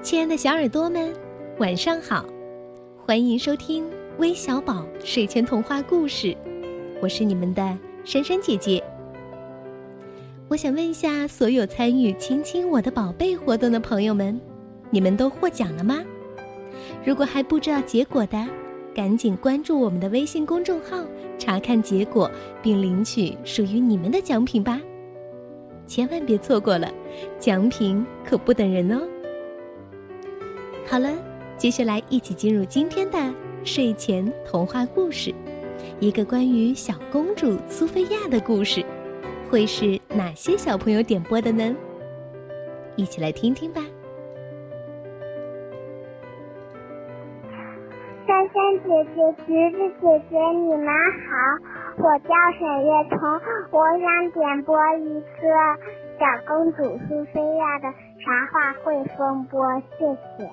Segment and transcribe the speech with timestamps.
[0.00, 1.12] 亲爱的小耳朵们，
[1.58, 2.24] 晚上好！
[3.04, 3.84] 欢迎收听
[4.18, 6.36] 微小宝睡前童话故事，
[7.02, 8.82] 我是你们的珊珊姐姐。
[10.46, 14.40] 我想问一下，所有参与“亲亲我的宝贝”活动的朋友们，
[14.88, 15.98] 你们都获奖了吗？
[17.04, 18.46] 如果还不知道结果的，
[18.94, 21.04] 赶紧关注我们的微信公众号，
[21.40, 22.30] 查看结果，
[22.62, 24.80] 并领取属于你们的奖品吧！
[25.88, 26.88] 千万别错过了，
[27.40, 29.02] 奖品可不等人哦！
[30.90, 31.10] 好了，
[31.58, 33.18] 接下来一起进入今天的
[33.62, 35.34] 睡前童话故事，
[36.00, 38.82] 一个关于小公主苏菲亚的故事，
[39.50, 41.76] 会是哪些小朋友点播的呢？
[42.96, 43.82] 一起来听听吧。
[48.26, 51.36] 珊珊姐姐、橘子姐姐，你们好，
[51.98, 53.18] 我叫沈月彤，
[53.72, 55.44] 我想点播一个
[56.18, 57.92] 小公主苏菲亚的
[58.24, 60.06] 茶话会风波，谢
[60.38, 60.50] 谢。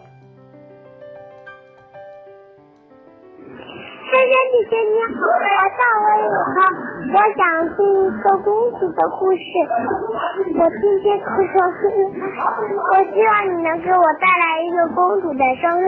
[4.56, 6.56] 姐姐你好，我叫我以后，
[7.12, 7.44] 我想
[7.76, 8.48] 听一个公
[8.80, 9.42] 主的故事。
[10.58, 11.60] 我今天可是，
[12.80, 15.86] 我希望你能给我带来一个公主的生日。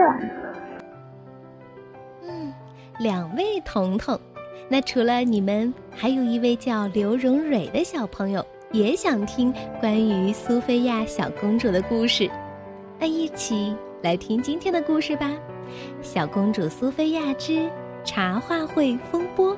[2.24, 2.52] 嗯，
[2.98, 4.20] 两位彤彤，
[4.68, 12.28] 那除了你们，还有一位叫刘荣蕊的小朋友也想听关于苏菲亚小公主的故事。
[13.00, 15.26] 那一起来听今天的故事吧，
[16.02, 17.52] 《小公主苏菲亚之》。
[18.08, 19.54] 茶话会风波。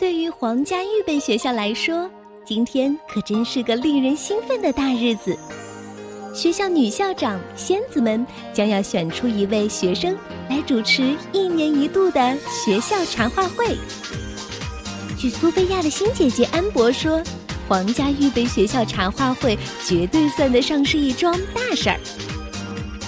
[0.00, 2.10] 对于皇家预备学校来说，
[2.46, 5.36] 今天可真是个令人兴奋的大日子。
[6.34, 10.16] 学校女校长仙子们将要选出一位学生
[10.48, 13.76] 来主持一年一度的学校茶话会。
[15.18, 17.22] 据苏菲亚的新姐姐安博说。
[17.68, 22.00] 皇家预备学校茶话会绝对算得上是一桩大事儿。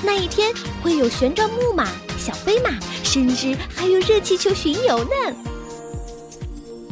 [0.02, 2.70] 那一天会有旋转木马、小飞马，
[3.02, 5.10] 甚至还有热气球巡游呢。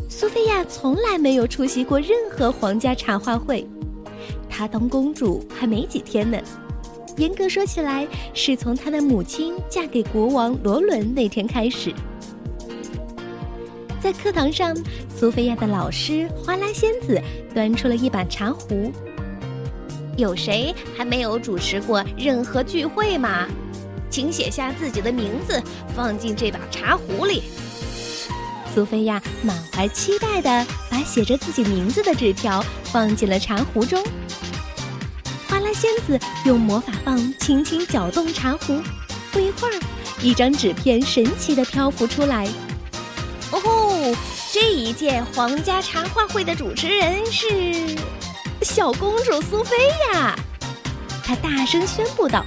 [0.09, 3.67] 苏菲亚从来没有出席过任何皇家茶话会，
[4.49, 6.39] 她当公主还没几天呢。
[7.17, 11.93] 严格说起来，是从她的母亲嫁给国王罗伦那天开始。
[14.07, 14.73] 在课堂上，
[15.19, 17.21] 苏菲亚的老师花拉仙子
[17.53, 18.93] 端出了一把茶壶。
[20.17, 23.49] 有谁还没有主持过任何聚会吗？
[24.09, 25.61] 请写下自己的名字，
[25.93, 27.43] 放进这把茶壶里。
[28.73, 34.01] 苏菲亚满怀期待地把写着自己名字的纸条放进了茶壶中。
[35.49, 38.81] 花拉仙子用魔法棒轻轻搅动茶壶，
[39.33, 39.81] 不一会儿，
[40.23, 42.49] 一张纸片神奇地漂浮出来。
[44.59, 47.95] 这一届皇家茶话会的主持人是
[48.63, 49.77] 小公主苏菲
[50.15, 50.35] 亚，
[51.23, 52.43] 她大声宣布道。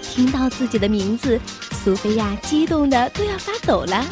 [0.00, 1.36] 听到自己的名字，
[1.82, 4.06] 苏菲亚激动的都要发抖了。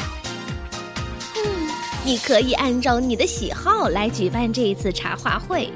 [1.37, 1.69] 嗯，
[2.03, 5.71] 你可以按照你的喜好来举办这一次茶话会。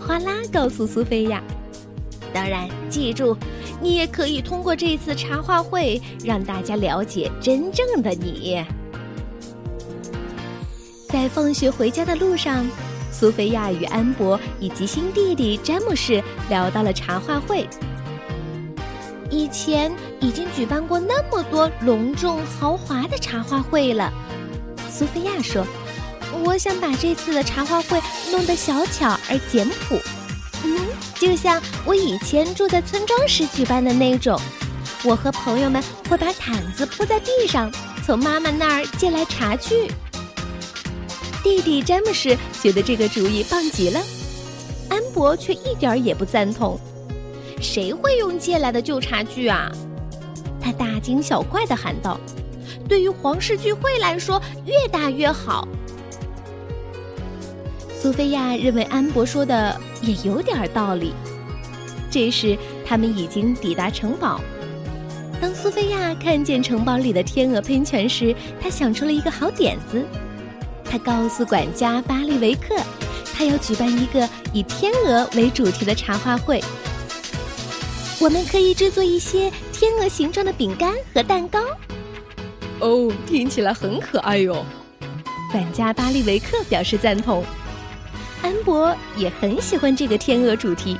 [0.00, 1.42] 花拉告诉苏菲亚，
[2.32, 3.36] 当然，记住，
[3.82, 8.64] 你也可以通过这次茶话会让大家了解真正的你。
[11.12, 12.66] 在放学回家的路上，
[13.12, 17.68] 苏菲亚与安博以及新弟弟詹姆士聊到了茶话会。
[19.28, 24.10] 以前已经举办过那么多隆重豪华的茶话会了，
[24.90, 25.66] 苏菲亚说
[26.44, 30.00] ：“我想把这次的茶话会弄得小巧而简朴，
[30.64, 30.80] 嗯，
[31.16, 34.40] 就像我以前住在村庄时举办的那种。
[35.04, 37.70] 我和朋友们会把毯子铺在地上，
[38.06, 39.90] 从妈妈那儿借来茶具。”
[41.42, 44.00] 弟弟詹姆士觉得这个主意棒极了，
[44.88, 46.78] 安博却一点也不赞同。
[47.60, 49.70] 谁会用借来的旧茶具啊？
[50.60, 52.18] 他大惊小怪的喊道
[52.88, 55.66] ：“对于皇室聚会来说，越大越好。”
[58.00, 61.12] 苏菲亚认为安博说的也有点道理。
[62.10, 64.40] 这时，他们已经抵达城堡。
[65.40, 70.04] 当苏菲亚看见城堡里的天鹅喷泉时，她想出了一个好点子。
[70.92, 72.76] 他告诉管家巴利维克，
[73.32, 76.62] 他要举办一个以天鹅为主题的茶话会。
[78.20, 81.60] 我们可以制作一些天鹅形状的饼干和蛋糕。
[82.80, 84.66] 哦，听起来很可爱哟！
[85.50, 87.42] 管家巴利维克表示赞同。
[88.42, 90.98] 安博也很喜欢这个天鹅主题，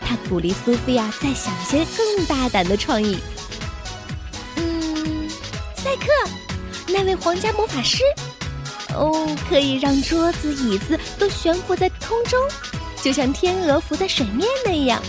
[0.00, 3.18] 他鼓励苏菲亚再想一些更大胆的创意。
[4.56, 5.28] 嗯，
[5.76, 6.06] 赛克，
[6.88, 7.98] 那位皇家魔法师。
[8.94, 12.40] 哦，可以让桌子、椅子都悬浮在空中，
[13.02, 15.02] 就像天鹅浮在水面那样。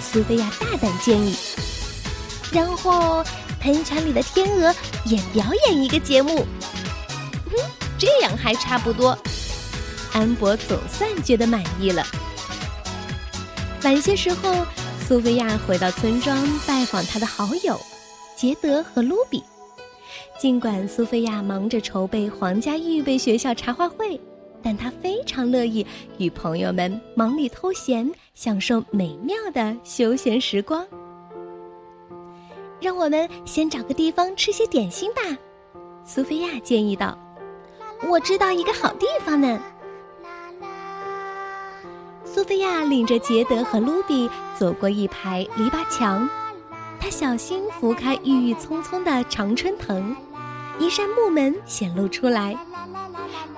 [0.00, 1.36] 苏菲亚大胆建议，
[2.50, 3.24] 然后
[3.60, 4.74] 喷泉里的天鹅
[5.04, 6.46] 也表演一个节目。
[7.46, 7.52] 嗯，
[7.98, 9.16] 这样还差不多。
[10.12, 12.06] 安博总算觉得满意了。
[13.82, 14.66] 晚些时候，
[15.06, 16.36] 苏菲亚回到村庄
[16.66, 17.80] 拜访她的好友
[18.36, 19.44] 杰德和卢比。
[20.38, 24.20] 尽管苏菲亚忙着筹备皇家预备学校茶话会，
[24.62, 25.84] 但她非常乐意
[26.16, 30.86] 与朋友们忙里偷闲，享受美妙的休闲时光。
[32.80, 35.22] 让我们先找个地方吃些点心吧，
[36.04, 37.18] 苏菲亚建议道。
[38.08, 39.60] 我知道一个好地方呢。
[42.24, 46.30] 苏菲亚领着杰德和卢比走过一排篱笆墙，
[47.00, 50.14] 她小心拂开郁郁葱葱的常春藤，
[50.78, 52.56] 一扇木门显露出来。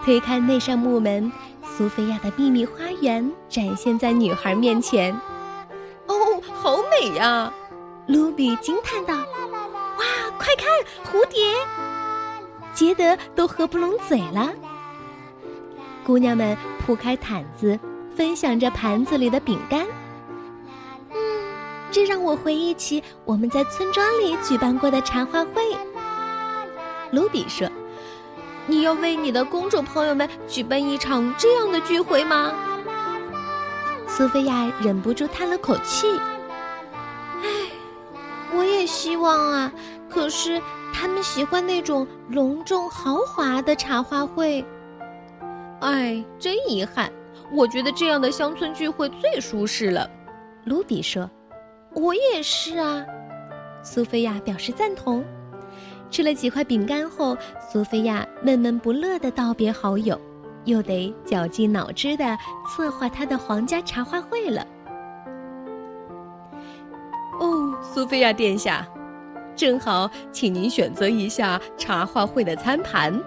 [0.05, 1.31] 推开那扇木门，
[1.63, 5.15] 苏菲亚的秘密花园展现在女孩面前。
[6.07, 7.53] 哦，好美呀！
[8.07, 9.15] 卢比惊叹道
[9.99, 10.05] ：“哇，
[10.39, 10.69] 快看，
[11.05, 11.55] 蝴蝶！”
[12.75, 14.53] 杰德都合不拢嘴了。
[16.05, 17.79] 姑娘们铺开毯子。
[18.17, 19.87] 分享着盘子里的饼干，
[21.11, 21.17] 嗯，
[21.91, 25.75] 这让我回忆起我们在村庄里举办过的茶话会。
[27.13, 27.69] 卢比说
[28.67, 32.53] ：“你要为你的公主朋友们举办一场这样的聚会吗？”
[34.07, 36.07] 苏菲亚忍不住叹了口气
[37.43, 37.49] ：“唉，
[38.55, 39.73] 我也希望啊，
[40.09, 40.61] 可是
[40.93, 44.65] 他们喜欢那种隆重豪华的茶话会。
[45.81, 47.11] 唉，真遗憾。”
[47.53, 50.09] 我觉得这样的乡村聚会最舒适了，
[50.67, 51.29] 卢比说
[51.97, 53.05] ：“我也是啊。”
[53.83, 55.25] 苏菲亚表示赞同。
[56.11, 57.37] 吃了几块饼干后，
[57.71, 60.21] 苏菲亚闷闷不乐地道别好友，
[60.65, 62.37] 又得绞尽脑汁地
[62.69, 64.67] 策划她的皇家茶话会了。
[67.39, 68.87] 哦，苏菲亚殿下，
[69.55, 73.19] 正好，请您选择一下茶话会的餐盘。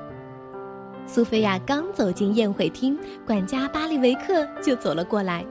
[1.06, 5.46] 苏菲亚刚走进宴会厅，管家巴利维克就走了过来。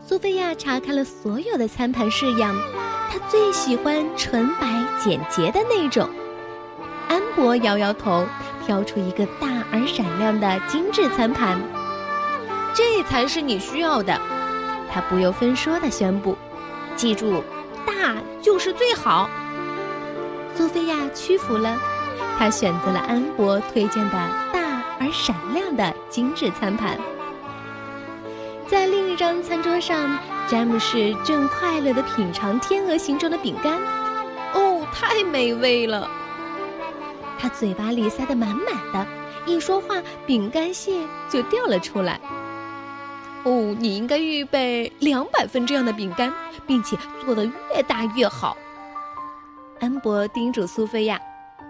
[0.00, 2.54] 苏菲亚查看了所有的餐盘式样，
[3.10, 4.68] 他最喜欢纯白
[5.00, 6.08] 简洁的那种。
[7.08, 8.24] 安博摇摇头，
[8.64, 11.60] 挑出一个大而闪亮的精致餐盘，
[12.72, 14.16] 这才是你需要的。
[14.88, 16.38] 他不由分说的宣布
[16.94, 17.42] ：“记住，
[17.84, 19.28] 大就是最好。”
[20.56, 21.76] 苏菲亚屈服了。
[22.38, 24.12] 他选择了安博推荐的
[24.50, 26.96] 大而闪亮的精致餐盘。
[28.66, 30.18] 在另一张餐桌上，
[30.50, 33.80] 詹姆士正快乐地品尝天鹅形状的饼干。
[34.52, 36.10] 哦，太美味了！
[37.38, 39.06] 他嘴巴里塞得满满的，
[39.46, 42.20] 一说话，饼干屑就掉了出来。
[43.44, 46.34] 哦，你应该预备两百份这样的饼干，
[46.66, 48.56] 并且做得越大越好。
[49.78, 51.16] 安博叮嘱苏菲亚。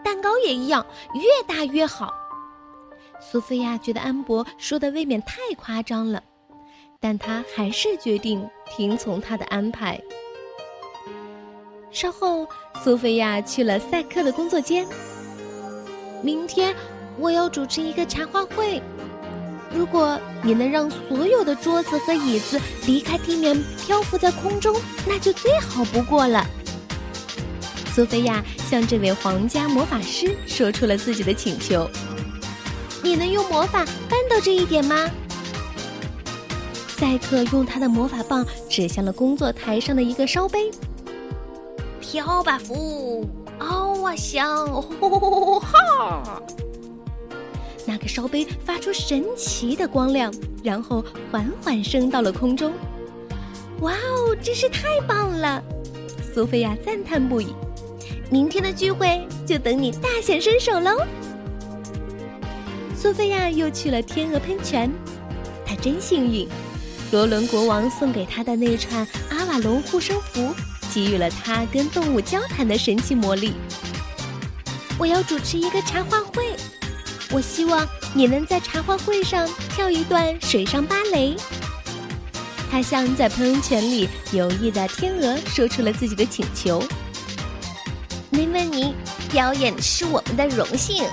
[0.03, 2.15] 蛋糕也一样，越大越好。
[3.21, 6.23] 苏菲亚觉得安博说的未免太夸张了，
[7.03, 9.99] 但他还是决定听从他的安排。
[11.91, 12.47] 稍后，
[12.85, 14.87] 苏菲亚去了赛克的工作间。
[16.23, 16.77] 明天
[17.19, 18.83] 我要主持一个茶话会，
[19.75, 24.77] 如果你能让所有的桌子和椅子离开地面，漂浮在空中，
[25.07, 26.47] 那就最好不过了。
[27.95, 31.91] 苏菲亚向这位皇家魔法师说出了自己的请求
[33.03, 35.11] ：“你能用魔法办到这一点吗？”
[37.01, 40.71] 赛克用他的魔法棒指向了工作台上的一个烧杯
[41.99, 43.27] ，“飘吧，福，
[43.59, 46.43] 嗷啊响，呼哈！”
[47.89, 50.31] 那个烧杯发出神奇的光亮，
[50.63, 51.03] 然后
[51.33, 52.71] 缓缓升到了空中。
[53.81, 55.63] “哇哦，真是太棒了！”
[56.35, 57.55] 苏菲亚赞叹不已。
[58.31, 61.03] 明天的聚会就等你大显身手喽！
[62.95, 64.93] 苏菲亚又去了天鹅喷泉，
[65.65, 66.47] 她真幸运，
[67.13, 70.55] 罗伦国王送给他的那串阿瓦隆护身符，
[70.95, 73.55] 给予了他跟动物交谈的神奇魔力。
[74.97, 76.55] 我要主持一个茶话会，
[77.33, 81.35] 我希望你能在茶话会上跳一段水上芭蕾。
[82.71, 86.81] 他向在喷泉里游弋的天鹅说出了自己的请求。
[88.31, 88.95] 没问你，
[89.33, 91.05] 表演是我们的荣幸。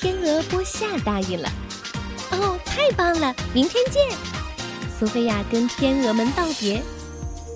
[0.00, 1.50] 天鹅波夏答应了。
[2.30, 3.34] 哦，太棒了！
[3.52, 4.35] 明天见。
[4.98, 6.80] 苏菲亚跟天鹅们道别，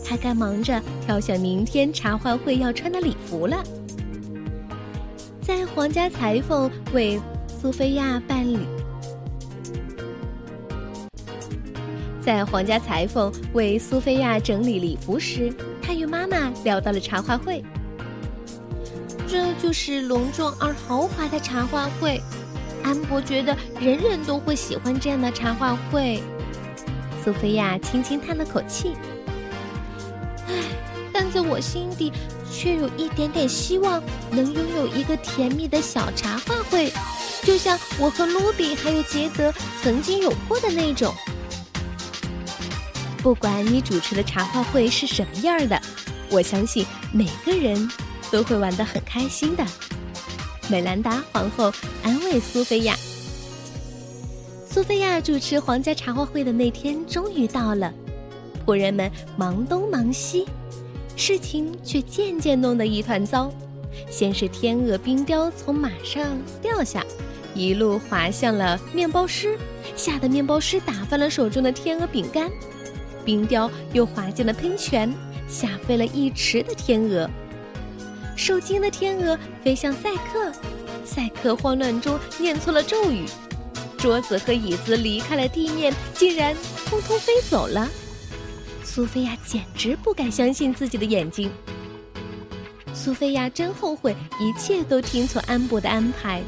[0.04, 3.64] 她该忙着挑选明天茶话会要穿的礼服了。
[5.40, 7.18] 在皇家裁缝为
[7.49, 8.59] 苏菲亚办理。
[12.20, 17.64] 在皇家裁缝为苏菲亚整理礼服时，他与妈妈聊到了茶话会。
[19.26, 22.20] 这就是隆重而豪华的茶话会，
[22.82, 26.23] 安博觉得人人都会喜欢这样的茶话会。
[27.22, 28.96] 苏菲亚轻轻叹了口气，
[30.48, 30.54] 唉，
[31.12, 32.10] 但在我心底
[32.50, 36.90] 却有一点点希望，能拥有一个甜蜜的小茶话会，
[37.42, 41.14] 就像我和卢比还有杰德曾经有过的那种。
[43.22, 45.80] 不管你主持的茶话会是什么样的，
[46.30, 47.86] 我相信每个人
[48.30, 49.64] 都会玩得很开心的。
[50.68, 51.70] 美兰达皇后
[52.02, 52.96] 安慰苏菲亚。
[54.72, 57.92] 苏菲亚主持皇家茶话会的那天终于到了，
[58.64, 60.46] 仆人们忙东忙西，
[61.16, 63.52] 事情却渐渐弄得一团糟。
[64.08, 66.24] 先是天鹅冰雕从马上
[66.62, 67.04] 掉下，
[67.52, 69.58] 一路滑向了面包师，
[69.96, 72.48] 吓得面包师打翻了手中的天鹅饼干。
[73.24, 75.12] 冰雕又滑进了喷泉，
[75.48, 77.28] 吓飞了一池的天鹅。
[78.36, 80.52] 受惊的天鹅飞向赛克，
[81.04, 83.24] 赛克慌乱中念错了咒语。
[84.00, 87.87] 桌子和椅子离开了地面，竟然通通飞走了。
[88.83, 91.52] 苏菲亚简直不敢相信自己的眼睛。
[92.95, 96.42] 苏菲亚真后悔一切都听从安博的安排，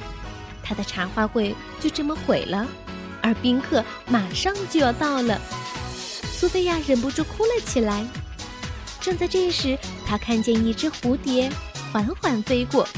[0.63, 2.67] 她的茶话会就这么毁了，
[3.23, 5.39] 而宾客马上就要到了。
[6.33, 8.07] 苏菲亚忍不住哭了起来。
[8.99, 11.51] 正在这时，她看见一只蝴蝶
[11.93, 12.89] 缓缓飞过，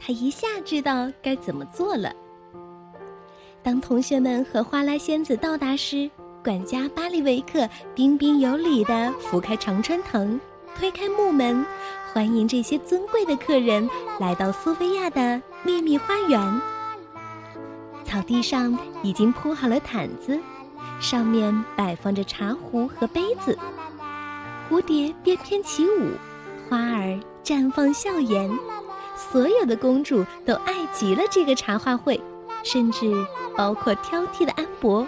[0.00, 2.12] 她一下知道该怎么做了。
[3.64, 6.10] 当同学们和花拉仙子到达时，
[6.44, 10.38] 管家巴利维克彬彬有礼地拂开常春藤，
[10.76, 11.64] 推开木门，
[12.12, 13.88] 欢迎这些尊贵的客人
[14.20, 16.60] 来到苏菲亚的秘密花园。
[18.04, 20.38] 草地上已经铺好了毯子，
[21.00, 23.58] 上面摆放着茶壶和杯子，
[24.68, 26.10] 蝴蝶翩翩起舞，
[26.68, 28.50] 花儿绽放笑颜，
[29.16, 32.20] 所有的公主都爱极了这个茶话会。
[32.62, 33.12] 甚至
[33.56, 35.06] 包括挑剔的安博。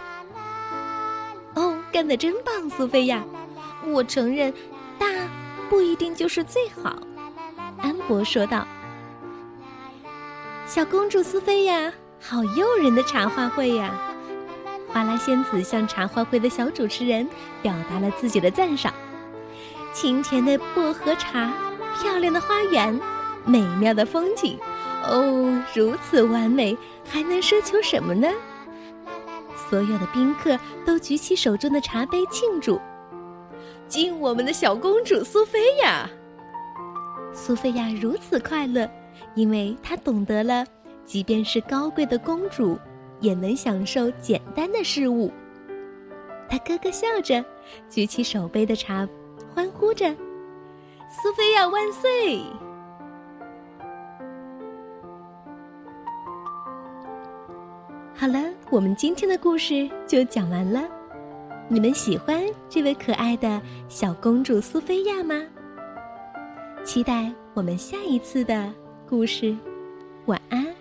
[1.54, 3.24] 哦，干得真棒，苏菲亚！
[3.86, 4.52] 我承认，
[4.98, 5.06] 大
[5.70, 6.96] 不一定就是最好。
[7.78, 8.66] 安博说道。
[10.66, 13.94] 小公主苏菲亚，好诱人的茶话会呀！
[14.88, 17.28] 花拉仙子向茶话会的小主持人
[17.62, 18.92] 表达了自己的赞赏：
[19.92, 21.52] 清甜的薄荷茶，
[22.00, 22.98] 漂亮的花园，
[23.44, 24.58] 美妙的风景。
[25.04, 26.76] 哦，如此完美，
[27.08, 28.28] 还能奢求什么呢？
[29.68, 32.80] 所有的宾客都举起手中的茶杯庆祝，
[33.88, 36.08] 敬我们的小公主苏菲亚。
[37.32, 38.88] 苏菲亚如此快乐，
[39.34, 40.64] 因为她懂得了，
[41.04, 42.78] 即便是高贵的公主，
[43.20, 45.32] 也能享受简单的事物。
[46.48, 47.44] 她咯咯笑着，
[47.90, 49.08] 举起手杯的茶，
[49.54, 50.14] 欢呼着
[51.10, 52.40] ：“苏菲亚万岁！”
[58.26, 60.83] 好了，我们今天的故事就讲完了。
[61.68, 65.40] 你们喜欢这位可爱的小公主苏菲亚吗？
[66.85, 68.75] 期待我们下一次的
[69.09, 69.56] 故事。
[70.25, 70.75] 晚安。